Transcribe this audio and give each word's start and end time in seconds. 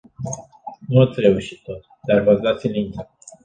Nu 0.87 1.01
ați 1.01 1.19
reușit 1.19 1.63
tot, 1.63 1.83
dar 2.03 2.19
v-ați 2.21 2.41
dat 2.41 2.59
silința. 2.59 3.09